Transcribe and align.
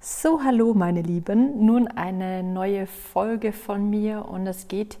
So, 0.00 0.44
hallo 0.44 0.74
meine 0.74 1.02
Lieben, 1.02 1.66
nun 1.66 1.88
eine 1.88 2.44
neue 2.44 2.86
Folge 2.86 3.52
von 3.52 3.90
mir 3.90 4.26
und 4.28 4.46
es 4.46 4.68
geht 4.68 4.96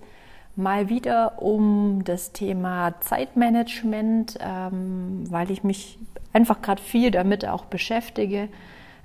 mal 0.56 0.88
wieder 0.88 1.40
um 1.40 2.02
das 2.02 2.32
Thema 2.32 3.00
Zeitmanagement, 3.00 4.38
ähm, 4.40 5.22
weil 5.30 5.52
ich 5.52 5.62
mich 5.62 6.00
einfach 6.32 6.62
gerade 6.62 6.82
viel 6.82 7.12
damit 7.12 7.46
auch 7.46 7.66
beschäftige, 7.66 8.48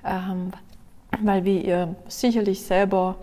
ähm, 0.04 0.50
weil 1.22 1.44
wie 1.44 1.60
ihr 1.60 1.94
sicherlich 2.08 2.62
selber 2.62 3.14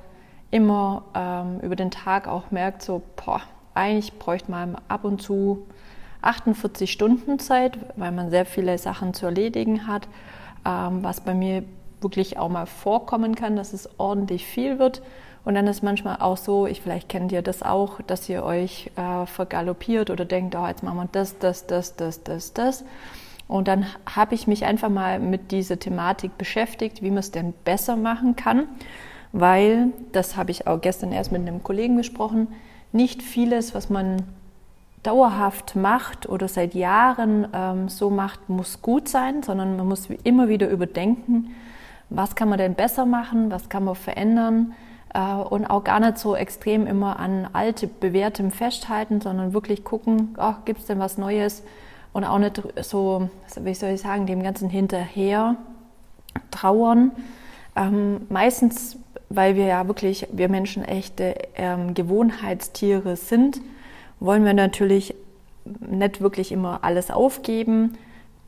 immer 0.49 1.03
ähm, 1.13 1.59
über 1.59 1.75
den 1.75 1.91
Tag 1.91 2.29
auch 2.29 2.51
merkt, 2.51 2.83
so, 2.83 3.01
boah, 3.17 3.41
eigentlich 3.73 4.17
bräuchte 4.17 4.49
man 4.49 4.77
ab 4.88 5.03
und 5.03 5.21
zu 5.21 5.67
48 6.21 6.89
Stunden 6.89 7.38
Zeit, 7.38 7.77
weil 7.97 8.13
man 8.13 8.29
sehr 8.29 8.45
viele 8.45 8.77
Sachen 8.77 9.13
zu 9.13 9.25
erledigen 9.25 9.88
hat, 9.88 10.07
ähm, 10.65 11.03
was 11.03 11.19
bei 11.19 11.33
mir 11.33 11.63
wirklich 12.02 12.38
auch 12.38 12.49
mal 12.49 12.65
vorkommen 12.65 13.36
kann, 13.36 13.55
dass 13.55 13.73
es 13.73 13.89
ordentlich 13.97 14.45
viel 14.45 14.80
wird. 14.80 15.02
Und 15.44 15.55
dann 15.55 15.67
ist 15.67 15.81
manchmal 15.81 16.17
auch 16.20 16.38
so, 16.38 16.67
ich 16.67 16.81
vielleicht 16.81 17.09
kennt 17.09 17.31
ihr 17.31 17.41
das 17.41 17.63
auch, 17.63 17.99
dass 18.02 18.30
ihr 18.30 18.44
euch 18.44 18.91
äh, 18.95 19.25
vergaloppiert 19.25 20.09
oder 20.09 20.25
denkt, 20.25 20.55
oh, 20.55 20.67
jetzt 20.67 20.84
machen 20.84 20.98
wir 20.98 21.09
das, 21.11 21.39
das, 21.39 21.66
das, 21.66 21.95
das, 21.95 22.23
das, 22.23 22.53
das. 22.53 22.85
Und 23.48 23.67
dann 23.67 23.85
habe 24.05 24.35
ich 24.35 24.48
mich 24.48 24.66
einfach 24.66 24.89
mal 24.89 25.20
mit 25.20 25.52
dieser 25.52 25.77
Thematik 25.80 26.38
beschäftigt, 26.38 27.02
wie 27.02 27.09
man 27.09 27.17
es 27.17 27.31
denn 27.31 27.53
besser 27.66 27.98
machen 27.98 28.36
kann, 28.36 28.67
weil, 29.33 29.88
das 30.11 30.38
habe 30.38 30.52
ich 30.52 30.67
auch 30.67 30.80
gestern 30.80 31.11
erst 31.11 31.31
mit 31.31 31.41
einem 31.41 31.63
Kollegen 31.63 31.97
gesprochen, 31.97 32.47
nicht 32.91 33.22
vieles, 33.22 33.73
was 33.73 33.89
man 33.89 34.23
dauerhaft 35.03 35.75
macht 35.75 36.30
oder 36.30 36.47
seit 36.47 36.75
Jahren 36.75 37.47
ähm, 37.53 37.89
so 37.89 38.09
macht, 38.09 38.49
muss 38.49 38.81
gut 38.81 39.09
sein, 39.09 39.41
sondern 39.41 39.75
man 39.75 39.88
muss 39.88 40.08
immer 40.23 40.47
wieder 40.47 40.70
überdenken, 40.70 41.55
was 42.11 42.35
kann 42.35 42.49
man 42.49 42.57
denn 42.57 42.75
besser 42.75 43.05
machen, 43.05 43.51
was 43.51 43.70
kann 43.70 43.85
man 43.85 43.95
verändern 43.95 44.73
äh, 45.13 45.33
und 45.33 45.65
auch 45.65 45.83
gar 45.83 45.99
nicht 45.99 46.17
so 46.17 46.36
extrem 46.36 46.86
immer 46.86 47.19
an 47.19 47.47
alte, 47.53 47.88
bewährtem 47.88 48.52
festhalten, 48.52 49.22
sondern 49.22 49.53
wirklich 49.53 49.83
gucken, 49.83 50.36
oh, 50.38 50.53
gibt 50.66 50.81
es 50.81 50.86
denn 50.86 50.99
was 50.99 51.17
Neues 51.17 51.63
und 52.11 52.25
auch 52.25 52.38
nicht 52.38 52.61
so, 52.81 53.30
wie 53.61 53.73
soll 53.73 53.91
ich 53.91 54.02
sagen, 54.02 54.25
dem 54.25 54.44
Ganzen 54.44 54.69
hinterher 54.69 55.55
trauern. 56.52 57.11
Ähm, 57.77 58.27
meistens, 58.27 58.97
weil 59.30 59.55
wir 59.55 59.66
ja 59.66 59.88
wirklich, 59.88 60.27
wir 60.33 60.49
Menschen 60.49 60.83
echte 60.83 61.36
ähm, 61.55 61.93
Gewohnheitstiere 61.93 63.16
sind, 63.16 63.61
wollen 64.19 64.43
wir 64.43 64.53
natürlich 64.53 65.16
nicht 65.80 66.19
wirklich 66.19 66.52
immer 66.52 66.83
alles 66.83 67.09
aufgeben. 67.09 67.97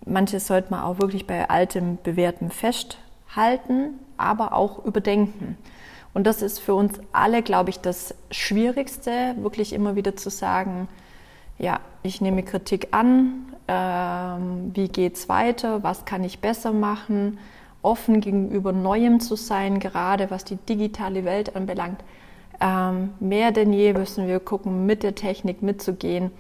Manches 0.05 0.47
sollte 0.47 0.71
man 0.71 0.81
auch 0.81 0.99
wirklich 0.99 1.25
bei 1.25 1.49
altem, 1.49 1.97
bewährtem 2.03 2.49
festhalten 2.49 3.02
halten, 3.35 3.99
aber 4.17 4.53
auch 4.53 4.83
überdenken. 4.85 5.57
Und 6.13 6.27
das 6.27 6.41
ist 6.41 6.59
für 6.59 6.75
uns 6.75 6.99
alle, 7.11 7.41
glaube 7.41 7.71
ich, 7.71 7.79
das 7.79 8.13
Schwierigste, 8.29 9.35
wirklich 9.37 9.73
immer 9.73 9.95
wieder 9.95 10.15
zu 10.15 10.29
sagen, 10.29 10.87
ja, 11.57 11.79
ich 12.03 12.21
nehme 12.21 12.43
Kritik 12.43 12.89
an, 12.91 13.45
ähm, 13.67 14.71
wie 14.73 14.89
es 15.05 15.29
weiter, 15.29 15.83
was 15.83 16.05
kann 16.05 16.23
ich 16.23 16.39
besser 16.39 16.71
machen, 16.71 17.39
offen 17.81 18.21
gegenüber 18.21 18.71
Neuem 18.71 19.19
zu 19.19 19.35
sein, 19.35 19.79
gerade 19.79 20.29
was 20.31 20.45
die 20.45 20.55
digitale 20.55 21.25
Welt 21.25 21.55
anbelangt. 21.55 22.03
Ähm, 22.61 23.11
mehr 23.19 23.51
denn 23.51 23.73
je 23.73 23.93
müssen 23.93 24.27
wir 24.27 24.39
gucken, 24.39 24.85
mit 24.85 25.03
der 25.03 25.15
Technik 25.15 25.61
mitzugehen, 25.61 26.31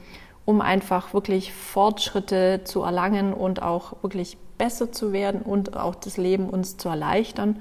um 0.45 0.61
einfach 0.61 1.13
wirklich 1.13 1.53
Fortschritte 1.53 2.61
zu 2.63 2.81
erlangen 2.81 3.33
und 3.33 3.61
auch 3.61 4.03
wirklich 4.03 4.37
besser 4.57 4.91
zu 4.91 5.13
werden 5.13 5.41
und 5.41 5.75
auch 5.75 5.95
das 5.95 6.17
Leben 6.17 6.49
uns 6.49 6.77
zu 6.77 6.89
erleichtern. 6.89 7.59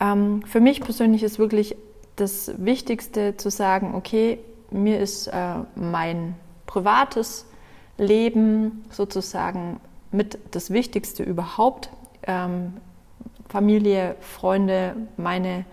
Ähm, 0.00 0.42
für 0.46 0.60
mich 0.60 0.80
persönlich 0.80 1.22
ist 1.22 1.38
wirklich 1.38 1.76
das 2.16 2.52
Wichtigste 2.58 3.36
zu 3.36 3.50
sagen, 3.50 3.94
okay, 3.94 4.38
mir 4.70 5.00
ist 5.00 5.28
äh, 5.28 5.54
mein 5.74 6.34
privates 6.66 7.46
Leben 7.96 8.84
sozusagen 8.90 9.80
mit 10.12 10.38
das 10.52 10.70
Wichtigste 10.70 11.22
überhaupt. 11.22 11.90
Ähm, 12.26 12.74
Familie, 13.48 14.16
Freunde, 14.20 14.94
meine 15.16 15.64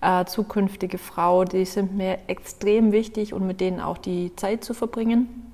äh, 0.00 0.24
zukünftige 0.24 0.98
Frau, 0.98 1.44
die 1.44 1.64
sind 1.64 1.96
mir 1.96 2.18
extrem 2.26 2.92
wichtig 2.92 3.32
und 3.32 3.46
mit 3.46 3.60
denen 3.60 3.80
auch 3.80 3.98
die 3.98 4.34
Zeit 4.36 4.64
zu 4.64 4.74
verbringen. 4.74 5.52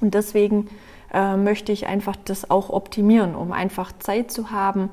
Und 0.00 0.14
deswegen 0.14 0.68
äh, 1.12 1.36
möchte 1.36 1.72
ich 1.72 1.86
einfach 1.86 2.16
das 2.16 2.50
auch 2.50 2.70
optimieren, 2.70 3.34
um 3.34 3.52
einfach 3.52 3.92
Zeit 3.98 4.30
zu 4.30 4.50
haben, 4.50 4.90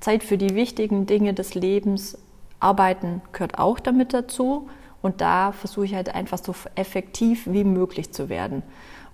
Zeit 0.00 0.22
für 0.22 0.38
die 0.38 0.54
wichtigen 0.54 1.06
Dinge 1.06 1.34
des 1.34 1.54
Lebens. 1.54 2.18
Arbeiten 2.60 3.22
gehört 3.32 3.58
auch 3.58 3.78
damit 3.80 4.14
dazu. 4.14 4.68
Und 5.00 5.20
da 5.20 5.52
versuche 5.52 5.86
ich 5.86 5.94
halt 5.94 6.14
einfach 6.14 6.38
so 6.38 6.54
effektiv 6.74 7.46
wie 7.46 7.64
möglich 7.64 8.12
zu 8.12 8.28
werden. 8.28 8.62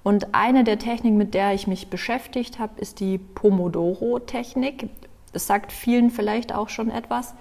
Und 0.02 0.34
eine 0.34 0.64
der 0.64 0.78
Techniken, 0.78 1.16
mit 1.16 1.34
der 1.34 1.54
ich 1.54 1.66
mich 1.66 1.88
beschäftigt 1.88 2.58
habe, 2.58 2.80
ist 2.80 3.00
die 3.00 3.18
Pomodoro-Technik. 3.18 4.88
Das 5.32 5.46
sagt 5.46 5.72
vielen 5.72 6.10
vielleicht 6.10 6.54
auch 6.54 6.68
schon 6.68 6.90
etwas. 6.90 7.34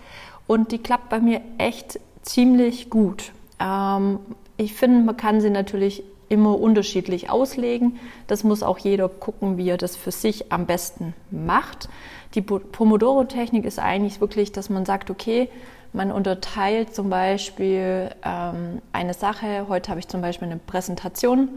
Und 0.47 0.71
die 0.71 0.77
klappt 0.77 1.09
bei 1.09 1.19
mir 1.19 1.41
echt 1.57 1.99
ziemlich 2.21 2.89
gut. 2.89 3.31
Ähm, 3.59 4.19
ich 4.57 4.73
finde, 4.73 5.01
man 5.01 5.17
kann 5.17 5.41
sie 5.41 5.49
natürlich 5.49 6.03
immer 6.29 6.59
unterschiedlich 6.59 7.29
auslegen. 7.29 7.99
Das 8.27 8.43
muss 8.43 8.63
auch 8.63 8.77
jeder 8.79 9.09
gucken, 9.09 9.57
wie 9.57 9.69
er 9.69 9.77
das 9.77 9.95
für 9.95 10.11
sich 10.11 10.51
am 10.51 10.65
besten 10.65 11.13
macht. 11.29 11.89
Die 12.35 12.41
Pomodoro-Technik 12.41 13.65
ist 13.65 13.79
eigentlich 13.79 14.19
wirklich, 14.19 14.51
dass 14.51 14.69
man 14.69 14.85
sagt, 14.85 15.11
okay, 15.11 15.49
man 15.91 16.11
unterteilt 16.11 16.95
zum 16.95 17.09
Beispiel 17.09 18.09
ähm, 18.23 18.81
eine 18.91 19.13
Sache. 19.13 19.67
Heute 19.69 19.91
habe 19.91 19.99
ich 19.99 20.07
zum 20.07 20.21
Beispiel 20.21 20.47
eine 20.47 20.57
Präsentation 20.57 21.49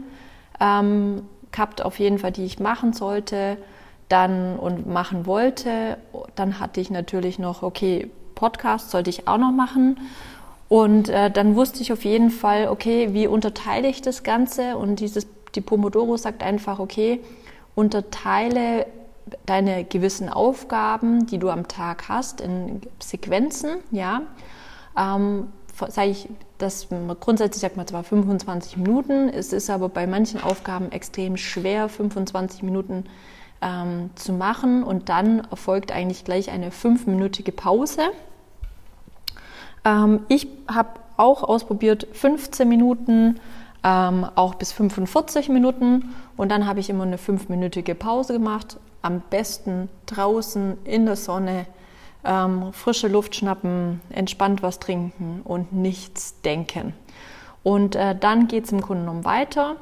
ähm, 0.59 1.23
gehabt, 1.51 1.81
auf 1.81 1.97
jeden 1.97 2.19
Fall, 2.19 2.31
die 2.31 2.45
ich 2.45 2.59
machen 2.59 2.93
sollte 2.93 3.57
dann 4.09 4.57
und 4.57 4.87
machen 4.87 5.25
wollte. 5.25 5.97
Dann 6.35 6.59
hatte 6.59 6.79
ich 6.79 6.89
natürlich 6.89 7.39
noch, 7.39 7.63
okay, 7.63 8.09
Podcast 8.35 8.91
sollte 8.91 9.09
ich 9.09 9.27
auch 9.27 9.37
noch 9.37 9.51
machen. 9.51 9.99
Und 10.69 11.09
äh, 11.09 11.31
dann 11.31 11.55
wusste 11.55 11.81
ich 11.81 11.93
auf 11.93 12.03
jeden 12.03 12.29
Fall, 12.29 12.67
okay, 12.67 13.13
wie 13.13 13.27
unterteile 13.27 13.87
ich 13.87 14.01
das 14.01 14.23
Ganze? 14.23 14.77
Und 14.77 14.99
dieses, 14.99 15.27
die 15.55 15.61
Pomodoro 15.61 16.17
sagt 16.17 16.43
einfach, 16.43 16.79
okay, 16.79 17.21
unterteile 17.75 18.85
deine 19.45 19.83
gewissen 19.83 20.29
Aufgaben, 20.29 21.25
die 21.25 21.37
du 21.37 21.49
am 21.49 21.67
Tag 21.67 22.09
hast, 22.09 22.41
in 22.41 22.81
Sequenzen, 22.99 23.77
ja. 23.91 24.21
Ähm, 24.97 25.47
sage 25.89 26.09
ich, 26.09 26.27
dass 26.57 26.87
grundsätzlich 27.19 27.61
sagt 27.61 27.77
man 27.77 27.85
zwar 27.85 28.03
25 28.03 28.77
Minuten, 28.77 29.29
es 29.29 29.53
ist 29.53 29.69
aber 29.69 29.89
bei 29.89 30.07
manchen 30.07 30.41
Aufgaben 30.41 30.91
extrem 30.91 31.37
schwer, 31.37 31.87
25 31.87 32.63
Minuten 32.63 33.05
ähm, 33.61 34.09
zu 34.15 34.33
machen 34.33 34.83
und 34.83 35.09
dann 35.09 35.41
erfolgt 35.51 35.91
eigentlich 35.91 36.25
gleich 36.25 36.49
eine 36.49 36.71
fünfminütige 36.71 37.51
Pause. 37.51 38.01
Ähm, 39.87 40.21
ich 40.27 40.47
habe 40.67 40.89
auch 41.15 41.43
ausprobiert 41.43 42.07
15 42.11 42.67
Minuten, 42.67 43.39
ähm, 43.83 44.25
auch 44.35 44.55
bis 44.55 44.71
45 44.71 45.49
Minuten 45.49 46.13
und 46.35 46.51
dann 46.51 46.67
habe 46.67 46.79
ich 46.79 46.89
immer 46.89 47.03
eine 47.03 47.17
fünfminütige 47.17 47.95
Pause 47.95 48.33
gemacht. 48.33 48.77
Am 49.01 49.21
besten 49.29 49.89
draußen 50.05 50.77
in 50.83 51.05
der 51.05 51.15
Sonne, 51.15 51.65
ähm, 52.25 52.73
frische 52.73 53.07
Luft 53.07 53.35
schnappen, 53.35 54.01
entspannt 54.09 54.61
was 54.61 54.79
trinken 54.79 55.41
und 55.43 55.71
nichts 55.71 56.41
denken. 56.41 56.93
Und 57.63 57.95
äh, 57.95 58.15
dann 58.15 58.47
geht 58.47 58.65
es 58.65 58.71
im 58.71 58.81
Grunde 58.81 59.03
genommen 59.03 59.25
weiter. 59.25 59.77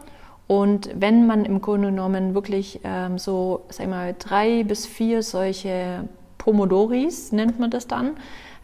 Und 0.47 0.89
wenn 0.93 1.25
man 1.25 1.43
im 1.43 1.61
Grunde 1.61 1.89
genommen 1.89 2.35
wirklich 2.35 2.81
ähm, 2.83 3.17
so, 3.17 3.63
sag 3.69 3.89
mal, 3.89 4.15
drei 4.17 4.63
bis 4.63 4.85
vier 4.85 5.23
solche 5.23 6.07
Pomodoris, 6.45 7.31
nennt 7.31 7.59
man 7.59 7.71
das 7.71 7.87
dann, 7.87 8.11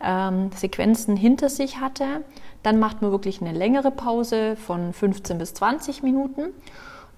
ähm, 0.03 0.51
Sequenzen 0.55 1.17
hinter 1.17 1.49
sich 1.49 1.79
hatte. 1.79 2.23
Dann 2.61 2.77
macht 2.77 3.01
man 3.01 3.09
wirklich 3.09 3.41
eine 3.41 3.57
längere 3.57 3.89
Pause 3.89 4.55
von 4.55 4.93
15 4.93 5.39
bis 5.39 5.55
20 5.55 6.03
Minuten. 6.03 6.49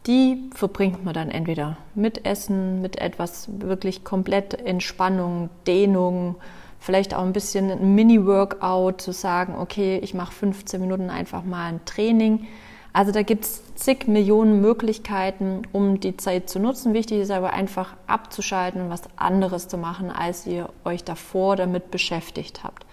Die 0.07 0.49
verbringt 0.55 1.03
man 1.03 1.13
dann 1.13 1.29
entweder 1.29 1.77
mit 1.95 2.25
Essen, 2.25 2.81
mit 2.81 2.97
etwas 2.99 3.49
wirklich 3.59 4.05
komplett 4.05 4.53
Entspannung, 4.53 5.49
Dehnung, 5.67 6.35
vielleicht 6.79 7.13
auch 7.13 7.23
ein 7.23 7.33
bisschen 7.33 7.69
ein 7.69 7.93
Mini-Workout, 7.95 9.01
zu 9.01 9.11
sagen, 9.11 9.55
okay, 9.59 9.99
ich 10.01 10.13
mache 10.13 10.31
15 10.31 10.79
Minuten 10.79 11.09
einfach 11.09 11.43
mal 11.43 11.65
ein 11.65 11.83
Training. 11.83 12.47
Also 12.93 13.11
da 13.11 13.23
gibt 13.23 13.45
es 13.45 13.75
zig 13.75 14.07
Millionen 14.07 14.61
Möglichkeiten, 14.61 15.63
um 15.71 15.99
die 15.99 16.15
Zeit 16.15 16.47
zu 16.47 16.59
nutzen. 16.59 16.93
Wichtig 16.93 17.19
ist 17.19 17.31
aber 17.31 17.51
einfach 17.51 17.95
abzuschalten 18.05 18.81
und 18.81 18.89
was 18.91 19.01
anderes 19.15 19.67
zu 19.67 19.79
machen, 19.79 20.11
als 20.11 20.45
ihr 20.45 20.69
euch 20.85 21.03
davor 21.03 21.55
damit 21.55 21.89
beschäftigt 21.89 22.63
habt. 22.63 22.85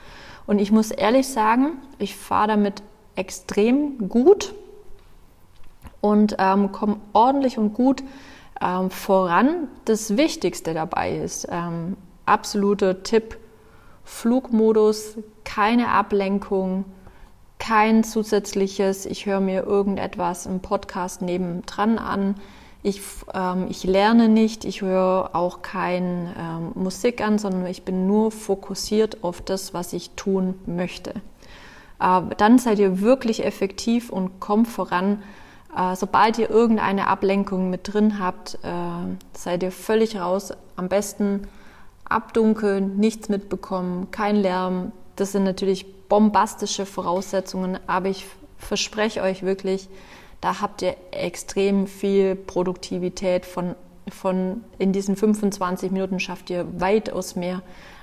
Und 0.47 0.59
ich 0.59 0.73
muss 0.73 0.91
ehrlich 0.91 1.29
sagen, 1.29 1.75
ich 1.99 2.17
fahre 2.17 2.49
damit 2.49 2.83
extrem 3.15 4.09
gut 4.09 4.55
und 6.01 6.37
ähm, 6.39 6.73
komme 6.73 6.97
ordentlich 7.13 7.59
und 7.59 7.75
gut 7.75 8.03
ähm, 8.63 8.91
voran. 8.91 9.69
Das 9.85 10.17
Wichtigste 10.17 10.73
dabei 10.73 11.19
ist, 11.19 11.47
ähm, 11.51 11.99
absoluter 12.25 13.03
Tipp, 13.03 13.37
Flugmodus, 14.05 15.19
keine 15.45 15.89
Ablenkung, 15.89 16.87
kein 17.61 18.03
zusätzliches, 18.03 19.07
ich 19.07 19.27
höre 19.27 19.39
mir 19.39 19.63
irgendetwas 19.63 20.47
im 20.47 20.59
Podcast 20.59 21.23
nebendran 21.23 21.99
an. 21.99 22.35
Ich, 22.83 23.01
ähm, 23.35 23.67
ich 23.69 23.85
lerne 23.85 24.29
nicht, 24.29 24.65
ich 24.65 24.81
höre 24.81 25.31
auch 25.35 25.63
keine 25.63 26.35
ähm, 26.37 26.73
Musik 26.75 27.21
an, 27.21 27.39
sondern 27.39 27.67
ich 27.67 27.85
bin 27.85 28.07
nur 28.07 28.33
fokussiert 28.33 29.23
auf 29.23 29.43
das, 29.43 29.75
was 29.75 29.93
ich 29.93 30.11
tun 30.17 30.55
möchte. 30.67 31.11
Äh, 32.01 32.23
dann 32.39 32.59
seid 32.59 32.79
ihr 32.79 33.01
wirklich 33.01 33.45
effektiv 33.45 34.11
und 34.11 34.41
kommt 34.41 34.67
voran. 34.67 35.23
Äh, 35.77 35.95
sobald 35.95 36.39
ihr 36.39 36.49
irgendeine 36.49 37.07
Ablenkung 37.07 37.69
mit 37.69 37.93
drin 37.93 38.19
habt, 38.19 38.59
äh, 38.63 38.69
seid 39.35 39.63
ihr 39.63 39.71
völlig 39.71 40.19
raus. 40.19 40.53
Am 40.77 40.89
besten 40.89 41.47
abdunkeln, 42.09 42.97
nichts 42.97 43.29
mitbekommen, 43.29 44.11
kein 44.11 44.37
Lärm. 44.37 44.93
Das 45.17 45.33
sind 45.33 45.45
natürlich 45.45 45.87
bombastische 46.11 46.85
Voraussetzungen, 46.85 47.79
aber 47.87 48.11
ich 48.11 48.27
verspreche 48.59 49.23
euch 49.23 49.43
wirklich, 49.43 49.89
da 50.43 50.61
habt 50.61 50.83
ihr 50.83 50.97
extrem 51.13 51.87
viel 51.87 52.35
Produktivität 52.35 53.47
von, 53.47 53.75
von 54.11 54.63
in 54.79 54.93
diesen 54.93 55.17
25 55.17 55.91
Minuten 55.91 56.21
schafft 56.21 56.51
ihr 56.51 56.67
weitaus 56.79 57.37
mehr 57.37 57.63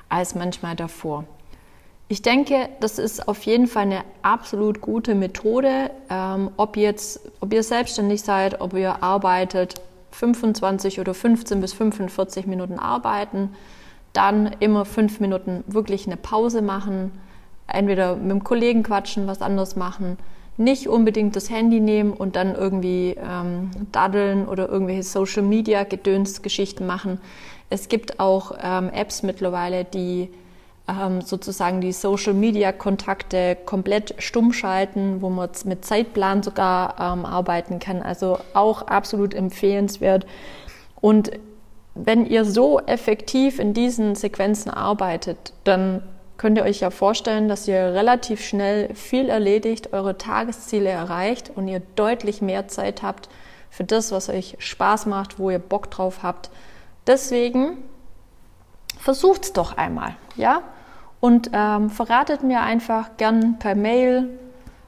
als 0.09 0.33
manchmal 0.33 0.75
davor. 0.75 1.25
Ich 2.07 2.21
denke, 2.21 2.69
das 2.79 2.99
ist 2.99 3.27
auf 3.27 3.43
jeden 3.43 3.67
Fall 3.67 3.83
eine 3.83 4.03
absolut 4.21 4.79
gute 4.79 5.13
Methode, 5.13 5.91
ähm, 6.09 6.51
ob, 6.55 6.77
jetzt, 6.77 7.19
ob 7.41 7.53
ihr 7.53 7.63
selbstständig 7.63 8.21
seid, 8.21 8.61
ob 8.61 8.73
ihr 8.73 9.03
arbeitet, 9.03 9.81
25 10.11 11.01
oder 11.01 11.13
15 11.13 11.59
bis 11.59 11.73
45 11.73 12.47
Minuten 12.47 12.79
arbeiten, 12.79 13.53
dann 14.13 14.55
immer 14.61 14.85
fünf 14.85 15.19
Minuten 15.19 15.65
wirklich 15.67 16.07
eine 16.07 16.15
Pause 16.15 16.61
machen, 16.61 17.11
entweder 17.67 18.15
mit 18.15 18.31
dem 18.31 18.43
Kollegen 18.43 18.83
quatschen, 18.83 19.27
was 19.27 19.41
anderes 19.41 19.75
machen, 19.75 20.17
nicht 20.57 20.87
unbedingt 20.87 21.35
das 21.35 21.49
Handy 21.49 21.79
nehmen 21.79 22.13
und 22.13 22.35
dann 22.35 22.55
irgendwie 22.55 23.15
ähm, 23.17 23.69
daddeln 23.91 24.47
oder 24.47 24.67
irgendwelche 24.67 25.03
Social 25.03 25.43
Media 25.43 25.83
Gedönsgeschichten 25.83 26.87
machen. 26.87 27.19
Es 27.69 27.89
gibt 27.89 28.19
auch 28.19 28.53
ähm, 28.61 28.89
Apps 28.89 29.23
mittlerweile, 29.23 29.85
die 29.85 30.29
ähm, 30.87 31.21
sozusagen 31.21 31.81
die 31.81 31.91
Social 31.91 32.33
Media 32.33 32.71
Kontakte 32.71 33.57
komplett 33.65 34.15
stumm 34.19 34.53
schalten, 34.53 35.21
wo 35.21 35.29
man 35.29 35.49
mit 35.65 35.85
Zeitplan 35.85 36.43
sogar 36.43 36.95
ähm, 36.99 37.25
arbeiten 37.25 37.79
kann. 37.79 38.01
Also 38.01 38.39
auch 38.53 38.83
absolut 38.83 39.33
empfehlenswert. 39.33 40.25
Und 41.01 41.31
wenn 41.93 42.25
ihr 42.25 42.45
so 42.45 42.79
effektiv 42.79 43.59
in 43.59 43.73
diesen 43.73 44.15
Sequenzen 44.15 44.71
arbeitet, 44.71 45.53
dann 45.63 46.01
könnt 46.37 46.57
ihr 46.57 46.63
euch 46.63 46.79
ja 46.79 46.89
vorstellen, 46.89 47.47
dass 47.47 47.67
ihr 47.67 47.93
relativ 47.93 48.45
schnell 48.45 48.93
viel 48.95 49.29
erledigt, 49.29 49.93
eure 49.93 50.17
Tagesziele 50.17 50.89
erreicht 50.89 51.51
und 51.53 51.67
ihr 51.67 51.81
deutlich 51.95 52.41
mehr 52.41 52.67
Zeit 52.67 53.01
habt 53.01 53.29
für 53.69 53.83
das, 53.83 54.11
was 54.11 54.29
euch 54.29 54.55
Spaß 54.59 55.07
macht, 55.07 55.39
wo 55.39 55.49
ihr 55.49 55.59
Bock 55.59 55.91
drauf 55.91 56.23
habt. 56.23 56.49
Deswegen 57.05 57.77
versucht's 58.99 59.53
doch 59.53 59.77
einmal, 59.77 60.15
ja? 60.35 60.61
Und 61.19 61.49
ähm, 61.53 61.89
verratet 61.89 62.43
mir 62.43 62.61
einfach 62.61 63.17
gern 63.17 63.57
per 63.57 63.73
Mail 63.73 64.29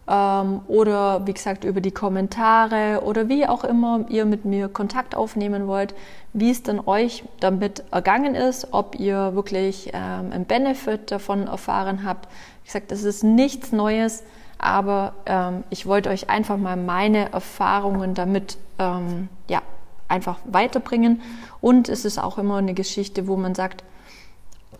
ähm, 0.09 0.61
oder 0.67 1.25
wie 1.27 1.33
gesagt 1.33 1.63
über 1.63 1.81
die 1.81 1.91
Kommentare 1.91 3.03
oder 3.05 3.29
wie 3.29 3.45
auch 3.45 3.63
immer 3.63 4.05
ihr 4.09 4.25
mit 4.25 4.43
mir 4.43 4.67
Kontakt 4.67 5.15
aufnehmen 5.15 5.67
wollt, 5.67 5.93
wie 6.33 6.49
es 6.49 6.63
denn 6.63 6.79
euch 6.85 7.23
damit 7.39 7.83
ergangen 7.91 8.33
ist, 8.33 8.69
ob 8.71 8.99
ihr 8.99 9.35
wirklich 9.35 9.91
ähm, 9.93 10.31
einen 10.31 10.45
Benefit 10.45 11.11
davon 11.11 11.47
erfahren 11.47 12.03
habt. 12.03 12.27
Wie 12.63 12.67
gesagt, 12.67 12.91
das 12.91 13.03
ist 13.03 13.23
nichts 13.23 13.71
Neues, 13.71 14.23
aber 14.57 15.13
ähm, 15.27 15.63
ich 15.69 15.85
wollte 15.85 16.09
euch 16.09 16.29
einfach 16.29 16.57
mal 16.57 16.75
meine 16.75 17.31
Erfahrungen 17.31 18.15
damit 18.15 18.57
ähm, 18.79 19.29
ja, 19.47 19.61
einfach 20.07 20.39
weiterbringen. 20.45 21.21
Und 21.61 21.87
es 21.87 22.03
ist 22.03 22.17
auch 22.17 22.37
immer 22.37 22.57
eine 22.57 22.73
Geschichte, 22.73 23.27
wo 23.27 23.37
man 23.37 23.53
sagt, 23.53 23.83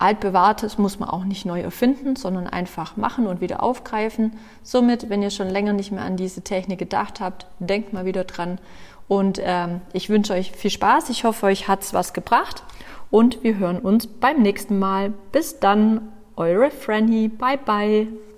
altbewahrtes 0.00 0.78
muss 0.78 0.98
man 0.98 1.08
auch 1.08 1.24
nicht 1.24 1.44
neu 1.44 1.60
erfinden, 1.60 2.16
sondern 2.16 2.46
einfach 2.46 2.96
machen 2.96 3.26
und 3.26 3.40
wieder 3.40 3.62
aufgreifen. 3.62 4.32
Somit, 4.62 5.10
wenn 5.10 5.22
ihr 5.22 5.30
schon 5.30 5.48
länger 5.48 5.72
nicht 5.72 5.92
mehr 5.92 6.04
an 6.04 6.16
diese 6.16 6.42
Technik 6.42 6.78
gedacht 6.78 7.20
habt, 7.20 7.46
denkt 7.58 7.92
mal 7.92 8.04
wieder 8.04 8.24
dran. 8.24 8.58
Und 9.08 9.40
ähm, 9.42 9.80
ich 9.92 10.08
wünsche 10.08 10.32
euch 10.32 10.52
viel 10.52 10.70
Spaß. 10.70 11.10
Ich 11.10 11.24
hoffe, 11.24 11.46
euch 11.46 11.68
hat's 11.68 11.92
was 11.92 12.12
gebracht. 12.12 12.62
Und 13.10 13.42
wir 13.42 13.58
hören 13.58 13.80
uns 13.80 14.06
beim 14.06 14.40
nächsten 14.40 14.78
Mal. 14.78 15.12
Bis 15.32 15.58
dann, 15.58 16.12
eure 16.36 16.70
Franny. 16.70 17.28
Bye 17.28 17.58
bye. 17.58 18.29